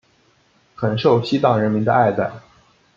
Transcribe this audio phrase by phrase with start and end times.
[0.73, 2.27] 很受西藏人民的爱戴。